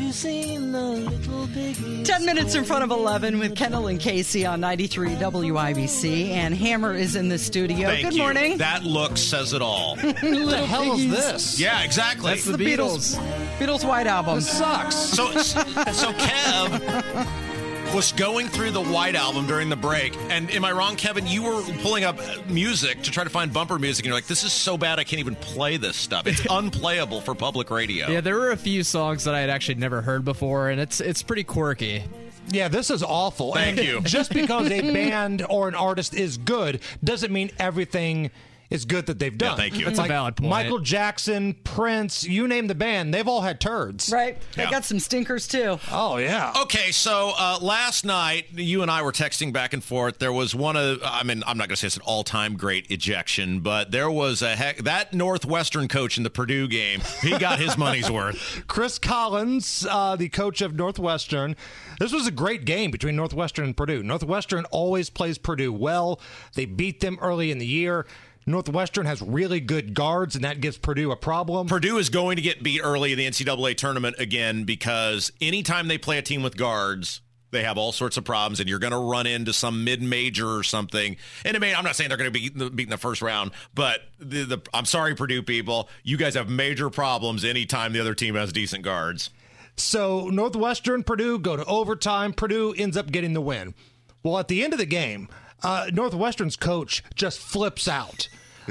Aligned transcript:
you 0.00 0.12
seen 0.12 0.72
the 0.72 0.80
little 0.80 1.46
piggy? 1.48 2.02
10 2.02 2.24
minutes 2.24 2.54
in 2.54 2.64
front 2.64 2.84
of 2.84 2.90
11 2.90 3.38
with 3.38 3.56
Kendall 3.56 3.86
and 3.88 4.00
Casey 4.00 4.46
on 4.46 4.60
93 4.60 5.10
WIBC. 5.10 6.30
And 6.30 6.54
Hammer 6.54 6.94
is 6.94 7.16
in 7.16 7.28
the 7.28 7.38
studio. 7.38 7.88
Thank 7.88 8.04
Good 8.04 8.14
you. 8.14 8.22
morning. 8.22 8.58
That 8.58 8.84
look 8.84 9.16
says 9.16 9.52
it 9.52 9.62
all. 9.62 9.96
What 10.20 10.20
the 10.22 10.66
hell 10.66 10.94
is 10.98 11.10
this? 11.10 11.60
yeah, 11.60 11.82
exactly. 11.82 12.30
That's 12.30 12.44
the, 12.44 12.56
the 12.56 12.64
Beatles. 12.64 13.16
Beatles. 13.18 13.58
Beatles 13.58 13.88
White 13.88 14.06
Album. 14.06 14.36
This 14.36 14.50
sucks. 14.50 14.96
So, 14.96 15.30
so 15.36 16.12
Kev 16.12 17.49
was 17.94 18.12
going 18.12 18.48
through 18.48 18.70
the 18.70 18.82
White 18.82 19.14
Album 19.16 19.46
during 19.46 19.68
the 19.68 19.76
break, 19.76 20.16
and 20.30 20.50
am 20.50 20.64
I 20.64 20.72
wrong, 20.72 20.96
Kevin? 20.96 21.26
You 21.26 21.42
were 21.42 21.62
pulling 21.82 22.04
up 22.04 22.18
music 22.48 23.02
to 23.02 23.10
try 23.10 23.24
to 23.24 23.30
find 23.30 23.52
bumper 23.52 23.78
music, 23.78 24.04
and 24.04 24.06
you're 24.10 24.14
like, 24.16 24.26
"This 24.26 24.44
is 24.44 24.52
so 24.52 24.78
bad, 24.78 24.98
I 24.98 25.04
can't 25.04 25.20
even 25.20 25.34
play 25.36 25.76
this 25.76 25.96
stuff. 25.96 26.26
It's 26.26 26.46
unplayable 26.50 27.20
for 27.20 27.34
public 27.34 27.70
radio." 27.70 28.08
Yeah, 28.08 28.20
there 28.20 28.36
were 28.36 28.52
a 28.52 28.56
few 28.56 28.84
songs 28.84 29.24
that 29.24 29.34
I 29.34 29.40
had 29.40 29.50
actually 29.50 29.74
never 29.76 30.02
heard 30.02 30.24
before, 30.24 30.70
and 30.70 30.80
it's 30.80 31.00
it's 31.00 31.22
pretty 31.22 31.44
quirky. 31.44 32.04
Yeah, 32.52 32.68
this 32.68 32.90
is 32.90 33.02
awful. 33.02 33.54
Thank 33.54 33.78
And 33.78 33.86
you. 33.88 34.00
Just 34.02 34.32
because 34.32 34.70
a 34.70 34.80
band 34.92 35.44
or 35.48 35.68
an 35.68 35.74
artist 35.74 36.14
is 36.14 36.36
good 36.36 36.80
doesn't 37.02 37.32
mean 37.32 37.50
everything 37.58 38.30
is 38.70 38.84
good 38.84 39.06
that 39.06 39.18
they've 39.18 39.36
done. 39.36 39.56
thank 39.56 39.76
you. 39.76 39.84
That's 39.84 39.98
a 39.98 40.04
valid 40.04 40.36
point. 40.36 40.48
Michael 40.48 40.78
Jackson, 40.78 41.54
Prince, 41.64 42.24
you 42.24 42.46
name 42.46 42.68
the 42.68 42.74
band, 42.74 43.12
they've 43.12 43.26
all 43.26 43.40
had 43.40 43.60
turds. 43.60 44.10
Right. 44.12 44.38
They 44.54 44.62
Yeah. 44.62 44.70
got 44.70 44.84
some 44.84 45.00
stinkers 45.00 45.48
too. 45.48 45.78
Oh 45.90 46.18
yeah. 46.18 46.52
Okay, 46.62 46.92
so 46.92 47.32
uh, 47.36 47.58
last 47.60 48.04
night 48.04 48.46
you 48.52 48.82
and 48.82 48.90
I 48.90 49.02
were 49.02 49.12
texting 49.12 49.52
back 49.52 49.72
and 49.72 49.82
forth. 49.82 50.18
There 50.18 50.32
was 50.32 50.54
one 50.54 50.76
of, 50.76 51.00
I 51.04 51.22
mean, 51.24 51.42
I'm 51.46 51.58
not 51.58 51.64
going 51.68 51.74
to 51.74 51.76
say 51.76 51.86
it's 51.88 51.96
an 51.96 52.02
all-time 52.04 52.56
great 52.56 52.90
ejection, 52.90 53.60
but 53.60 53.90
there 53.90 54.10
was 54.10 54.40
a 54.42 54.54
heck 54.56 54.78
that 54.84 55.12
Northwestern 55.12 55.88
coach 55.88 56.16
in 56.16 56.22
the 56.22 56.30
Purdue 56.30 56.68
game. 56.68 57.00
He 57.22 57.36
got 57.38 57.58
his 57.58 57.76
money's 57.76 58.10
worth. 58.10 58.62
Chris 58.68 58.98
Collins, 58.98 59.84
uh, 59.90 60.14
the 60.16 60.28
coach 60.28 60.60
of 60.60 60.74
Northwestern. 60.76 61.56
This 61.98 62.12
was 62.12 62.26
a 62.26 62.30
great 62.30 62.64
game 62.64 62.90
between 62.90 63.16
Northwestern 63.16 63.64
and 63.66 63.76
Purdue. 63.76 64.02
Northwestern 64.02 64.64
always 64.66 65.10
plays 65.10 65.38
Purdue 65.38 65.72
well. 65.72 66.20
They 66.54 66.64
beat 66.66 67.00
them 67.00 67.18
early 67.20 67.50
in 67.50 67.58
the 67.58 67.66
year. 67.66 68.06
Northwestern 68.46 69.06
has 69.06 69.20
really 69.22 69.60
good 69.60 69.94
guards, 69.94 70.34
and 70.34 70.44
that 70.44 70.60
gives 70.60 70.78
Purdue 70.78 71.10
a 71.10 71.16
problem. 71.16 71.68
Purdue 71.68 71.98
is 71.98 72.08
going 72.08 72.36
to 72.36 72.42
get 72.42 72.62
beat 72.62 72.80
early 72.82 73.12
in 73.12 73.18
the 73.18 73.26
NCAA 73.26 73.76
tournament 73.76 74.16
again 74.18 74.64
because 74.64 75.30
anytime 75.40 75.88
they 75.88 75.98
play 75.98 76.18
a 76.18 76.22
team 76.22 76.42
with 76.42 76.56
guards, 76.56 77.20
they 77.50 77.64
have 77.64 77.76
all 77.78 77.92
sorts 77.92 78.16
of 78.16 78.24
problems, 78.24 78.60
and 78.60 78.68
you're 78.68 78.78
going 78.78 78.92
to 78.92 78.98
run 78.98 79.26
into 79.26 79.52
some 79.52 79.84
mid-major 79.84 80.48
or 80.48 80.62
something. 80.62 81.16
And 81.44 81.56
it 81.56 81.60
may, 81.60 81.74
I'm 81.74 81.84
not 81.84 81.96
saying 81.96 82.08
they're 82.08 82.16
going 82.16 82.32
to 82.32 82.38
be 82.38 82.48
beaten, 82.48 82.74
beaten 82.74 82.90
the 82.90 82.98
first 82.98 83.22
round, 83.22 83.50
but 83.74 84.00
the, 84.18 84.44
the, 84.44 84.62
I'm 84.72 84.84
sorry, 84.84 85.14
Purdue 85.14 85.42
people, 85.42 85.88
you 86.02 86.16
guys 86.16 86.34
have 86.34 86.48
major 86.48 86.90
problems 86.90 87.44
anytime 87.44 87.92
the 87.92 88.00
other 88.00 88.14
team 88.14 88.34
has 88.36 88.52
decent 88.52 88.84
guards. 88.84 89.30
So 89.76 90.28
Northwestern, 90.28 91.02
Purdue 91.02 91.38
go 91.38 91.56
to 91.56 91.64
overtime. 91.64 92.32
Purdue 92.32 92.74
ends 92.76 92.96
up 92.96 93.10
getting 93.10 93.32
the 93.32 93.40
win. 93.40 93.74
Well, 94.22 94.38
at 94.38 94.48
the 94.48 94.62
end 94.62 94.72
of 94.74 94.78
the 94.78 94.86
game, 94.86 95.28
uh, 95.62 95.90
Northwestern's 95.92 96.56
coach 96.56 97.02
just 97.14 97.38
flips 97.38 97.88
out. 97.88 98.28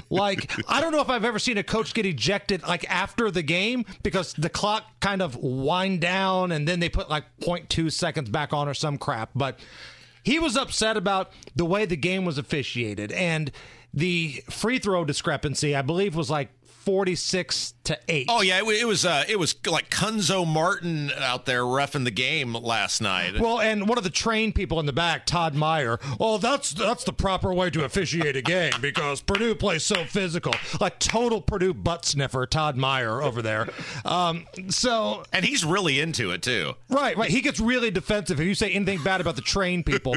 Like 0.09 0.51
I 0.67 0.81
don't 0.81 0.91
know 0.91 1.01
if 1.01 1.09
I've 1.09 1.25
ever 1.25 1.39
seen 1.39 1.57
a 1.57 1.63
coach 1.63 1.93
get 1.93 2.05
ejected 2.05 2.63
like 2.63 2.89
after 2.89 3.31
the 3.31 3.41
game 3.41 3.85
because 4.03 4.33
the 4.33 4.49
clock 4.49 4.85
kind 4.99 5.21
of 5.21 5.35
wind 5.35 6.01
down 6.01 6.51
and 6.51 6.67
then 6.67 6.79
they 6.79 6.89
put 6.89 7.09
like 7.09 7.25
0.2 7.41 7.91
seconds 7.91 8.29
back 8.29 8.53
on 8.53 8.67
or 8.67 8.73
some 8.73 8.97
crap. 8.97 9.31
But 9.35 9.59
he 10.23 10.39
was 10.39 10.55
upset 10.55 10.95
about 10.95 11.31
the 11.55 11.65
way 11.65 11.85
the 11.85 11.97
game 11.97 12.25
was 12.25 12.37
officiated 12.37 13.11
and 13.11 13.51
the 13.93 14.43
free 14.49 14.79
throw 14.79 15.05
discrepancy. 15.05 15.75
I 15.75 15.81
believe 15.81 16.15
was 16.15 16.29
like 16.29 16.49
46 16.89 17.75
to 17.83 17.99
eight. 18.07 18.25
Oh 18.29 18.41
yeah, 18.41 18.59
it, 18.59 18.63
it 18.63 18.87
was 18.87 19.05
uh, 19.05 19.23
it 19.27 19.37
was 19.37 19.55
like 19.67 19.91
Cuonzo 19.91 20.47
Martin 20.47 21.11
out 21.19 21.45
there 21.45 21.61
refing 21.61 22.03
the 22.03 22.09
game 22.09 22.53
last 22.53 23.01
night. 23.01 23.39
Well, 23.39 23.59
and 23.59 23.87
one 23.87 23.97
of 23.97 24.03
the 24.03 24.09
trained 24.09 24.55
people 24.55 24.79
in 24.79 24.87
the 24.87 24.93
back, 24.93 25.25
Todd 25.27 25.53
Meyer. 25.53 25.99
Oh, 26.19 26.39
that's 26.39 26.71
that's 26.71 27.03
the 27.03 27.13
proper 27.13 27.53
way 27.53 27.69
to 27.69 27.83
officiate 27.83 28.35
a 28.35 28.41
game 28.41 28.73
because 28.81 29.21
Purdue 29.21 29.53
plays 29.55 29.83
so 29.85 30.03
physical, 30.05 30.55
like 30.79 30.97
total 30.97 31.41
Purdue 31.41 31.73
butt 31.75 32.05
sniffer, 32.05 32.47
Todd 32.47 32.75
Meyer 32.75 33.21
over 33.21 33.41
there. 33.41 33.67
Um, 34.03 34.47
so 34.69 35.23
and 35.31 35.45
he's 35.45 35.63
really 35.63 35.99
into 35.99 36.31
it 36.31 36.41
too. 36.41 36.73
right, 36.89 37.15
right, 37.15 37.29
he 37.29 37.41
gets 37.41 37.59
really 37.59 37.91
defensive 37.91 38.39
if 38.39 38.47
you 38.47 38.55
say 38.55 38.71
anything 38.71 39.03
bad 39.03 39.21
about 39.21 39.35
the 39.35 39.43
trained 39.43 39.85
people. 39.85 40.15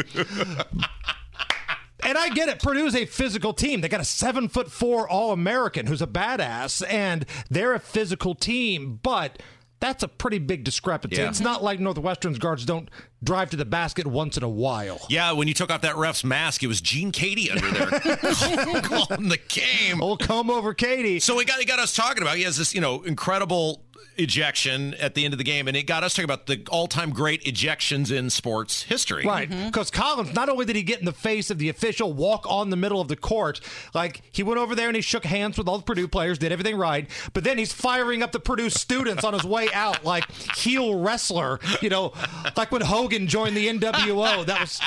And 2.12 2.18
I 2.18 2.28
get 2.28 2.50
it. 2.50 2.58
Purdue's 2.58 2.94
a 2.94 3.06
physical 3.06 3.54
team. 3.54 3.80
They 3.80 3.88
got 3.88 4.02
a 4.02 4.04
seven 4.04 4.46
foot 4.46 4.70
four 4.70 5.08
All 5.08 5.32
American 5.32 5.86
who's 5.86 6.02
a 6.02 6.06
badass, 6.06 6.86
and 6.86 7.24
they're 7.48 7.72
a 7.72 7.80
physical 7.80 8.34
team, 8.34 9.00
but 9.02 9.42
that's 9.80 10.02
a 10.02 10.08
pretty 10.08 10.38
big 10.38 10.62
discrepancy. 10.62 11.16
Yeah. 11.16 11.30
It's 11.30 11.40
not 11.40 11.64
like 11.64 11.80
Northwestern's 11.80 12.38
guards 12.38 12.66
don't 12.66 12.90
drive 13.24 13.48
to 13.52 13.56
the 13.56 13.64
basket 13.64 14.06
once 14.06 14.36
in 14.36 14.42
a 14.42 14.48
while. 14.48 15.00
Yeah, 15.08 15.32
when 15.32 15.48
you 15.48 15.54
took 15.54 15.72
off 15.72 15.80
that 15.80 15.96
ref's 15.96 16.22
mask, 16.22 16.62
it 16.62 16.66
was 16.66 16.82
Gene 16.82 17.12
Keady 17.12 17.50
under 17.50 17.70
there 17.70 18.82
calling 18.82 19.30
the 19.30 19.40
game. 19.48 20.02
Old 20.02 20.20
comb 20.20 20.50
over 20.50 20.74
Keady. 20.74 21.22
So 21.22 21.40
it 21.40 21.48
got 21.48 21.60
it 21.60 21.66
got 21.66 21.78
us 21.78 21.96
talking 21.96 22.22
about. 22.22 22.36
He 22.36 22.42
has 22.42 22.58
this, 22.58 22.74
you 22.74 22.82
know, 22.82 23.02
incredible 23.04 23.86
ejection 24.16 24.94
at 24.94 25.14
the 25.14 25.24
end 25.24 25.34
of 25.34 25.38
the 25.38 25.44
game, 25.44 25.68
and 25.68 25.76
it 25.76 25.84
got 25.84 26.04
us 26.04 26.14
talking 26.14 26.24
about 26.24 26.46
the 26.46 26.62
all-time 26.70 27.10
great 27.10 27.42
ejections 27.44 28.10
in 28.10 28.30
sports 28.30 28.82
history. 28.82 29.24
Right, 29.24 29.48
mm-hmm. 29.48 29.66
because 29.66 29.90
Collins 29.90 30.34
not 30.34 30.48
only 30.48 30.64
did 30.64 30.76
he 30.76 30.82
get 30.82 30.98
in 30.98 31.04
the 31.04 31.12
face 31.12 31.50
of 31.50 31.58
the 31.58 31.68
official, 31.68 32.12
walk 32.12 32.44
on 32.48 32.70
the 32.70 32.76
middle 32.76 33.00
of 33.00 33.08
the 33.08 33.16
court, 33.16 33.60
like 33.94 34.22
he 34.32 34.42
went 34.42 34.58
over 34.58 34.74
there 34.74 34.88
and 34.88 34.96
he 34.96 35.02
shook 35.02 35.24
hands 35.24 35.58
with 35.58 35.68
all 35.68 35.78
the 35.78 35.84
Purdue 35.84 36.08
players, 36.08 36.38
did 36.38 36.52
everything 36.52 36.76
right, 36.76 37.08
but 37.32 37.44
then 37.44 37.58
he's 37.58 37.72
firing 37.72 38.22
up 38.22 38.32
the 38.32 38.40
Purdue 38.40 38.70
students 38.70 39.24
on 39.24 39.32
his 39.32 39.44
way 39.44 39.68
out, 39.72 40.04
like 40.04 40.30
heel 40.56 40.98
wrestler, 40.98 41.60
you 41.80 41.88
know, 41.88 42.12
like 42.56 42.72
when 42.72 42.82
Hogan 42.82 43.26
joined 43.26 43.56
the 43.56 43.68
NWO. 43.68 44.44
That 44.46 44.60
was 44.60 44.80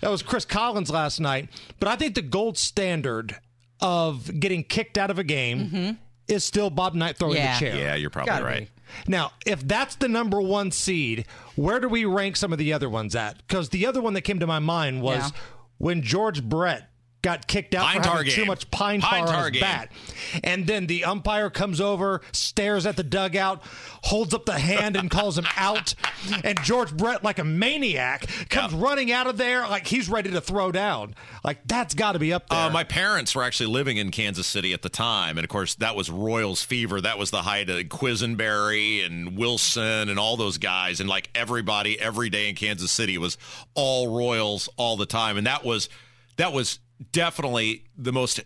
that 0.00 0.10
was 0.10 0.22
Chris 0.22 0.44
Collins 0.44 0.90
last 0.90 1.20
night. 1.20 1.48
But 1.78 1.88
I 1.88 1.96
think 1.96 2.14
the 2.14 2.22
gold 2.22 2.58
standard 2.58 3.36
of 3.80 4.40
getting 4.40 4.64
kicked 4.64 4.98
out 4.98 5.10
of 5.10 5.18
a 5.18 5.24
game 5.24 5.58
mm-hmm. 5.58 5.90
Is 6.28 6.44
still 6.44 6.70
Bob 6.70 6.94
Knight 6.94 7.16
throwing 7.16 7.36
Yeah. 7.36 7.54
the 7.58 7.60
chair. 7.66 7.76
Yeah, 7.76 7.94
you're 7.94 8.10
probably 8.10 8.30
Gotta 8.30 8.44
right. 8.44 8.60
be. 9.06 9.10
Now, 9.10 9.32
if 9.44 9.66
that's 9.66 9.96
the 9.96 10.08
number 10.08 10.40
one 10.40 10.70
seed, 10.70 11.26
where 11.56 11.78
do 11.80 11.88
we 11.88 12.04
rank 12.04 12.36
some 12.36 12.52
of 12.52 12.58
the 12.58 12.72
other 12.72 12.88
ones 12.88 13.14
at? 13.14 13.36
Because 13.46 13.68
the 13.68 13.86
other 13.86 14.00
one 14.00 14.14
that 14.14 14.22
came 14.22 14.38
to 14.40 14.46
my 14.46 14.58
mind 14.58 15.02
was 15.02 15.18
Yeah. 15.32 15.40
when 15.78 16.02
George 16.02 16.42
Brett 16.42 16.87
got 17.22 17.46
kicked 17.48 17.74
out 17.74 17.84
Pine 17.84 18.02
for 18.02 18.08
having 18.10 18.30
too 18.30 18.44
much 18.44 18.70
pine 18.70 19.00
Pine 19.00 19.24
tar 19.24 19.26
tar 19.26 19.36
on 19.36 19.42
his 19.44 19.50
game. 19.52 19.60
bat. 19.60 19.92
And 20.44 20.66
then 20.66 20.86
the 20.86 21.04
umpire 21.04 21.50
comes 21.50 21.80
over, 21.80 22.20
stares 22.32 22.86
at 22.86 22.96
the 22.96 23.02
dugout, 23.02 23.60
holds 24.04 24.32
up 24.32 24.44
the 24.46 24.58
hand 24.58 24.96
and 24.96 25.10
calls 25.10 25.36
him 25.36 25.46
out. 25.56 25.94
And 26.44 26.62
George 26.62 26.96
Brett, 26.96 27.24
like 27.24 27.38
a 27.38 27.44
maniac, 27.44 28.26
comes 28.50 28.72
Yeah. 28.72 28.80
running 28.82 29.10
out 29.12 29.26
of 29.26 29.36
there 29.36 29.62
like 29.68 29.86
he's 29.86 30.08
ready 30.08 30.30
to 30.30 30.40
throw 30.40 30.70
down. 30.70 31.14
Like 31.44 31.58
that's 31.66 31.94
got 31.94 32.12
to 32.12 32.18
be 32.18 32.32
up 32.32 32.48
there. 32.48 32.58
Uh, 32.58 32.70
my 32.70 32.84
parents 32.84 33.34
were 33.34 33.42
actually 33.42 33.66
living 33.70 33.96
in 33.96 34.10
Kansas 34.10 34.46
City 34.46 34.72
at 34.72 34.82
the 34.82 34.88
time, 34.88 35.38
and 35.38 35.44
of 35.44 35.48
course 35.48 35.74
that 35.76 35.96
was 35.96 36.10
Royals 36.10 36.62
fever. 36.62 37.00
That 37.00 37.18
was 37.18 37.30
the 37.30 37.42
height 37.42 37.68
of 37.68 37.78
Quisenberry 38.28 39.04
and 39.04 39.36
Wilson 39.36 40.08
and 40.08 40.18
all 40.18 40.36
those 40.36 40.58
guys, 40.58 41.00
and 41.00 41.08
like 41.08 41.30
everybody 41.34 41.98
every 42.00 42.30
day 42.30 42.48
in 42.48 42.54
Kansas 42.54 42.90
City 42.92 43.18
was 43.18 43.38
all 43.74 44.16
Royals 44.16 44.68
all 44.76 44.96
the 44.96 45.06
time, 45.06 45.36
and 45.36 45.46
that 45.46 45.64
was 45.64 45.88
that 46.36 46.52
was 46.52 46.78
definitely 47.12 47.84
the 47.96 48.12
most 48.12 48.40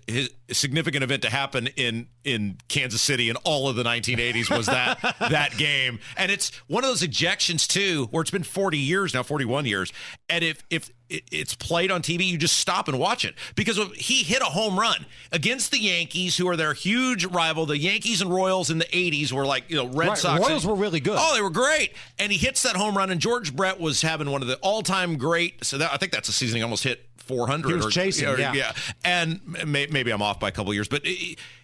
significant 0.50 1.02
event 1.02 1.22
to 1.22 1.30
happen 1.30 1.68
in 1.76 2.08
in 2.24 2.58
Kansas 2.68 3.02
City 3.02 3.28
in 3.30 3.36
all 3.36 3.68
of 3.68 3.76
the 3.76 3.82
1980s 3.82 4.54
was 4.54 4.66
that 4.66 4.98
that 5.20 5.56
game 5.56 5.98
and 6.16 6.30
it's 6.30 6.50
one 6.68 6.84
of 6.84 6.90
those 6.90 7.02
ejections 7.02 7.66
too 7.66 8.08
where 8.10 8.20
it's 8.20 8.30
been 8.30 8.42
40 8.42 8.78
years 8.78 9.14
now 9.14 9.22
41 9.22 9.66
years 9.66 9.92
and 10.28 10.44
if 10.44 10.62
if 10.70 10.90
it's 11.08 11.54
played 11.54 11.90
on 11.90 12.00
TV 12.00 12.26
you 12.26 12.38
just 12.38 12.56
stop 12.56 12.88
and 12.88 12.98
watch 12.98 13.24
it 13.24 13.34
because 13.54 13.78
he 13.96 14.22
hit 14.22 14.40
a 14.40 14.46
home 14.46 14.78
run 14.78 15.04
against 15.30 15.70
the 15.70 15.78
Yankees 15.78 16.36
who 16.36 16.48
are 16.48 16.56
their 16.56 16.72
huge 16.72 17.26
rival 17.26 17.66
the 17.66 17.78
Yankees 17.78 18.22
and 18.22 18.32
Royals 18.32 18.70
in 18.70 18.78
the 18.78 18.86
80s 18.86 19.32
were 19.32 19.44
like 19.44 19.64
you 19.69 19.76
know 19.76 19.86
Red 19.86 20.08
Right, 20.12 20.19
Sox 20.19 20.48
Royals 20.48 20.66
were 20.66 20.74
really 20.74 21.00
good. 21.00 21.16
Oh, 21.19 21.34
they 21.34 21.42
were 21.42 21.50
great. 21.50 21.93
And 22.19 22.32
he 22.32 22.38
hits 22.38 22.62
that 22.62 22.76
home 22.76 22.96
run, 22.96 23.10
and 23.10 23.20
George 23.20 23.54
Brett 23.54 23.81
was 23.81 24.02
having 24.02 24.31
one 24.31 24.43
of 24.43 24.49
the 24.49 24.56
all-time 24.56 25.16
great. 25.16 25.64
So 25.64 25.78
that, 25.78 25.93
I 25.93 25.96
think 25.96 26.12
that's 26.12 26.28
a 26.28 26.32
season 26.32 26.56
he 26.56 26.62
almost 26.62 26.84
hit 26.84 27.08
400. 27.22 27.69
He 27.69 27.74
was 27.74 27.86
or, 27.86 27.90
chasing, 27.90 28.28
or- 28.28 28.38
yeah. 28.38 28.72
And 29.04 29.40
may, 29.64 29.86
maybe 29.86 30.10
I'm 30.10 30.22
off 30.22 30.40
by 30.40 30.48
a 30.48 30.52
couple 30.52 30.72
years, 30.74 30.88
but 30.88 31.06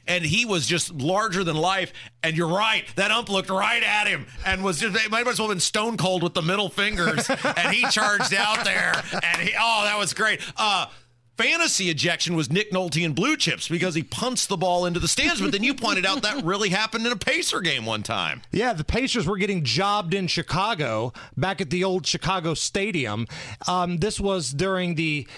and 0.07 0.25
he 0.25 0.45
was 0.45 0.67
just 0.67 0.91
larger 0.93 1.45
than 1.45 1.57
life. 1.57 1.93
And 2.23 2.37
you're 2.37 2.49
right, 2.49 2.85
that 2.97 3.11
ump 3.11 3.29
looked 3.29 3.51
right 3.51 3.83
at 3.83 4.07
him 4.07 4.27
and 4.47 4.65
was 4.65 4.81
just 4.81 4.95
they 4.95 5.09
might 5.09 5.27
as 5.27 5.39
well 5.39 5.49
have 5.49 5.55
been 5.55 5.61
stone 5.61 5.97
cold 5.97 6.23
with 6.23 6.35
the 6.35 6.43
middle 6.43 6.69
fingers. 6.69 7.29
and 7.57 7.75
he 7.75 7.83
charged 7.91 8.35
out 8.35 8.65
there, 8.65 9.03
and 9.23 9.43
he 9.43 9.55
oh, 9.59 9.85
that 9.85 9.99
was 9.99 10.15
great. 10.15 10.41
Uh, 10.57 10.87
fantasy 11.39 11.89
ejection 11.89 12.35
was 12.35 12.51
Nick 12.51 12.73
Nolte 12.73 13.05
and 13.05 13.15
Blue 13.15 13.37
Chips 13.37 13.69
because 13.69 13.95
he 13.95 14.03
punts 14.03 14.47
the 14.47 14.57
ball 14.57 14.85
into 14.85 14.99
the 14.99 15.09
stands. 15.09 15.41
But 15.41 15.53
then 15.53 15.63
you 15.63 15.73
pointed 15.73 16.05
out 16.05 16.23
that 16.23 16.45
really 16.45 16.69
happened 16.69 17.07
in 17.07 17.13
a 17.13 17.17
Pacer 17.17 17.61
game 17.61 17.87
one 17.87 18.03
time. 18.03 18.43
Yeah, 18.59 18.73
the 18.73 18.83
Pacers 18.83 19.25
were 19.25 19.37
getting 19.37 19.63
jobbed 19.63 20.15
in 20.15 20.27
Chicago 20.27 21.13
back 21.37 21.61
at 21.61 21.71
the 21.71 21.85
old 21.85 22.05
Chicago 22.07 22.55
Stadium. 22.55 23.29
Um, 23.69 23.99
this 23.99 24.19
was 24.19 24.51
during 24.51 24.97
the 24.97 25.29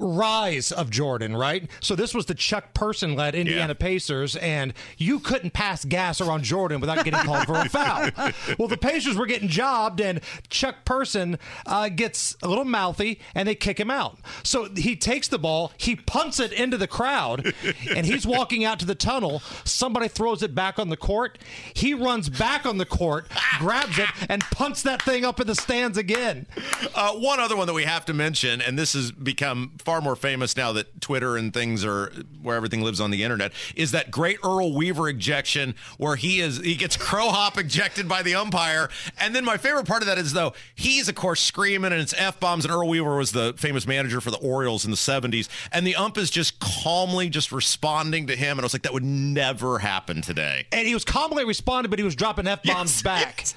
rise 0.00 0.72
of 0.72 0.90
Jordan, 0.90 1.36
right? 1.36 1.70
So 1.80 1.94
this 1.94 2.14
was 2.14 2.26
the 2.26 2.34
Chuck 2.34 2.74
Person 2.74 3.14
led 3.14 3.34
Indiana 3.34 3.68
Yeah. 3.78 3.84
Pacers, 3.86 4.36
and 4.36 4.74
you 4.98 5.18
couldn't 5.20 5.52
pass 5.52 5.84
gas 5.84 6.20
around 6.20 6.42
Jordan 6.44 6.80
without 6.80 7.04
getting 7.04 7.20
called 7.20 7.46
for 7.46 7.54
a 7.54 7.68
foul. 7.68 8.10
Well, 8.58 8.68
the 8.68 8.76
Pacers 8.76 9.16
were 9.16 9.26
getting 9.26 9.48
jobbed, 9.48 10.00
and 10.00 10.20
Chuck 10.48 10.84
Person 10.84 11.38
uh, 11.66 11.88
gets 11.88 12.36
a 12.42 12.48
little 12.48 12.64
mouthy, 12.64 13.20
and 13.34 13.46
they 13.48 13.54
kick 13.54 13.78
him 13.78 13.90
out. 13.90 14.18
So 14.42 14.68
he 14.74 14.96
takes 14.96 15.28
the 15.28 15.38
ball, 15.38 15.72
he 15.76 15.96
punts 15.96 16.40
it 16.40 16.52
into 16.52 16.76
the 16.76 16.88
crowd, 16.88 17.54
and 17.94 18.06
he's 18.06 18.26
walking 18.26 18.64
out 18.64 18.78
to 18.80 18.86
the 18.86 18.94
tunnel. 18.94 19.40
Somebody 19.64 20.08
throws 20.08 20.42
it 20.42 20.54
back 20.54 20.78
on 20.78 20.88
the 20.88 20.96
court. 20.96 21.38
He 21.72 21.94
runs 21.94 22.28
back 22.28 22.66
on 22.66 22.78
the 22.78 22.86
court, 22.86 23.28
grabs 23.58 23.98
it, 23.98 24.08
and 24.28 24.42
punts 24.50 24.82
that 24.82 25.02
thing 25.02 25.24
up 25.24 25.40
in 25.40 25.46
the 25.46 25.54
stands 25.54 25.96
again. 25.98 26.46
Uh, 26.94 27.12
one 27.12 27.38
other 27.40 27.56
one 27.56 27.66
that 27.66 27.74
we 27.74 27.84
have 27.84 28.04
to 28.06 28.14
mention, 28.14 28.60
and 28.60 28.78
this 28.78 28.92
has 28.94 29.12
become 29.12 29.72
far 29.84 30.00
more 30.00 30.16
famous 30.16 30.56
now 30.56 30.72
that 30.72 31.00
Twitter 31.00 31.36
and 31.36 31.52
things 31.52 31.84
are 31.84 32.12
where 32.42 32.56
everything 32.56 32.82
lives 32.82 33.00
on 33.00 33.10
the 33.10 33.22
internet, 33.22 33.52
is 33.76 33.90
that 33.92 34.10
great 34.10 34.38
Earl 34.44 34.74
Weaver 34.74 35.08
ejection 35.08 35.74
where 35.98 36.16
he 36.16 36.40
is 36.40 36.58
he 36.58 36.74
gets 36.74 36.96
crow 36.98 37.28
hop 37.30 37.58
ejected 37.58 38.08
by 38.08 38.22
the 38.22 38.34
umpire. 38.34 38.88
And 39.18 39.34
then 39.34 39.44
my 39.44 39.56
favorite 39.56 39.86
part 39.86 40.02
of 40.02 40.06
that 40.06 40.18
is 40.18 40.32
though 40.32 40.54
he's 40.74 41.08
of 41.08 41.14
course 41.14 41.40
screaming 41.40 41.92
and 41.92 42.00
it's 42.00 42.14
f 42.16 42.40
bombs. 42.40 42.64
And 42.64 42.72
Earl 42.72 42.88
Weaver 42.88 43.16
was 43.16 43.32
the 43.32 43.54
famous 43.56 43.86
manager 43.86 44.20
for 44.20 44.30
the 44.30 44.38
Orioles 44.38 44.84
in 44.84 44.90
the 44.90 44.96
'70s, 44.96 45.48
and 45.72 45.86
the 45.86 45.94
ump 45.96 46.16
is 46.18 46.30
just 46.30 46.58
calmly 46.60 47.28
just 47.28 47.52
responding 47.52 48.26
to 48.28 48.36
him. 48.36 48.52
And 48.58 48.60
I 48.60 48.64
was 48.66 48.72
like, 48.74 48.82
that 48.82 48.92
would 48.92 49.04
never 49.04 49.78
happen 49.80 50.22
today. 50.22 50.66
and 50.72 50.86
he 50.86 50.94
was 50.94 51.04
calmly 51.04 51.44
responding, 51.44 51.90
but 51.90 51.98
he 51.98 52.04
was 52.04 52.14
dropping 52.16 52.46
f 52.46 52.62
bombs 52.62 52.90
Yes, 52.94 53.02
back. 53.02 53.38
yes. 53.40 53.54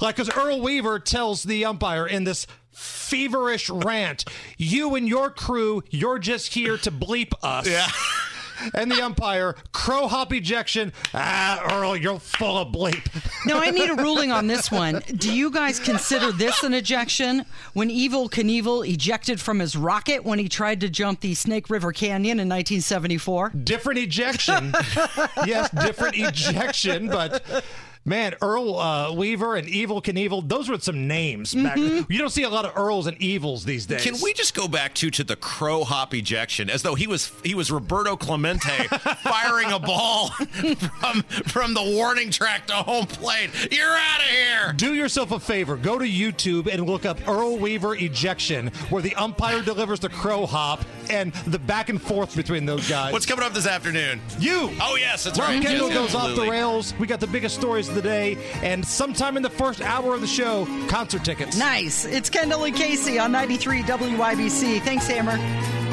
Like, 0.00 0.16
because 0.16 0.34
Earl 0.36 0.60
Weaver 0.60 0.98
tells 0.98 1.42
the 1.44 1.64
umpire 1.66 2.06
in 2.06 2.24
this 2.24 2.46
feverish 2.74 3.70
rant, 3.70 4.24
"You 4.56 4.94
and 4.94 5.08
your 5.08 5.30
crew, 5.30 5.82
you're 5.90 6.18
just 6.18 6.54
here 6.54 6.76
to 6.78 6.90
bleep 6.90 7.32
us." 7.42 7.66
Yeah. 7.66 7.86
And 8.72 8.90
the 8.90 9.02
umpire, 9.02 9.56
crow 9.72 10.06
hop 10.06 10.32
ejection. 10.32 10.92
Ah, 11.12 11.60
Earl, 11.72 11.96
you're 11.96 12.20
full 12.20 12.56
of 12.56 12.68
bleep. 12.68 13.02
Now, 13.46 13.60
I 13.60 13.70
need 13.70 13.90
a 13.90 13.94
ruling 13.96 14.32
on 14.32 14.46
this 14.46 14.70
one. 14.70 15.02
Do 15.16 15.30
you 15.30 15.50
guys 15.50 15.78
consider 15.78 16.32
this 16.32 16.62
an 16.62 16.72
ejection? 16.72 17.44
When 17.74 17.90
Evel 17.90 18.30
Knievel 18.30 18.88
ejected 18.88 19.38
from 19.38 19.58
his 19.58 19.76
rocket 19.76 20.24
when 20.24 20.38
he 20.38 20.48
tried 20.48 20.80
to 20.80 20.88
jump 20.88 21.20
the 21.20 21.34
Snake 21.34 21.68
River 21.68 21.92
Canyon 21.92 22.40
in 22.40 22.48
1974? 22.48 23.50
Different 23.50 23.98
ejection. 23.98 24.72
yes, 25.44 25.68
different 25.72 26.16
ejection, 26.16 27.08
but. 27.08 27.44
Man, 28.06 28.34
Earl 28.42 28.78
uh, 28.78 29.12
Weaver 29.14 29.56
and 29.56 29.66
Evel 29.66 30.02
Knievel, 30.02 30.46
those 30.46 30.68
were 30.68 30.78
some 30.78 31.08
names. 31.08 31.54
Back. 31.54 31.78
You 31.78 32.18
don't 32.18 32.28
see 32.30 32.42
a 32.42 32.50
lot 32.50 32.66
of 32.66 32.76
Earls 32.76 33.06
and 33.06 33.16
Evels 33.18 33.64
these 33.64 33.86
days. 33.86 34.02
Can 34.02 34.16
we 34.22 34.34
just 34.34 34.54
go 34.54 34.68
back 34.68 34.92
to 34.96 35.10
to 35.10 35.24
the 35.24 35.36
crow 35.36 35.84
hop 35.84 36.12
ejection 36.12 36.68
as 36.68 36.82
though 36.82 36.94
he 36.94 37.06
was 37.06 37.32
he 37.42 37.54
was 37.54 37.70
Roberto 37.70 38.14
Clemente 38.16 38.68
firing 39.22 39.72
a 39.72 39.78
ball 39.78 40.28
from 40.28 41.22
from 41.22 41.72
the 41.72 41.82
warning 41.82 42.30
track 42.30 42.66
to 42.66 42.74
home 42.74 43.06
plate. 43.06 43.50
You're 43.72 43.88
out 43.88 44.18
of 44.20 44.26
here. 44.26 44.72
Do 44.76 44.92
yourself 44.94 45.32
a 45.32 45.40
favor. 45.40 45.76
Go 45.76 45.98
to 45.98 46.04
YouTube 46.04 46.70
and 46.70 46.86
look 46.86 47.06
up 47.06 47.26
Earl 47.26 47.56
Weaver 47.56 47.94
ejection, 47.94 48.68
where 48.90 49.00
the 49.00 49.14
umpire 49.14 49.62
delivers 49.62 50.00
the 50.00 50.10
crow 50.10 50.44
hop 50.44 50.84
and 51.08 51.32
the 51.46 51.58
back 51.58 51.88
and 51.88 52.00
forth 52.00 52.36
between 52.36 52.66
those 52.66 52.86
guys. 52.86 53.12
What's 53.14 53.26
coming 53.26 53.44
up 53.44 53.54
this 53.54 53.66
afternoon? 53.66 54.20
you? 54.38 54.70
Oh 54.82 54.96
yes, 55.00 55.24
that's 55.24 55.38
Rob 55.38 55.48
right. 55.48 55.62
Kendall 55.62 55.88
Yes, 55.88 56.12
goes 56.12 56.14
off 56.14 56.36
the 56.36 56.50
rails. 56.50 56.92
We 56.98 57.06
got 57.06 57.20
the 57.20 57.26
biggest 57.26 57.54
stories 57.54 57.93
of 57.96 58.02
the 58.02 58.08
day, 58.08 58.36
and 58.62 58.84
sometime 58.86 59.36
in 59.36 59.42
the 59.42 59.50
first 59.50 59.80
hour 59.80 60.14
of 60.14 60.20
the 60.20 60.26
show, 60.26 60.66
concert 60.88 61.24
tickets. 61.24 61.56
Nice. 61.56 62.04
It's 62.04 62.30
Kendall 62.30 62.64
and 62.64 62.74
Casey 62.74 63.18
on 63.18 63.32
93 63.32 63.82
WIBC. 63.82 64.82
Thanks, 64.82 65.06
Hammer. 65.06 65.83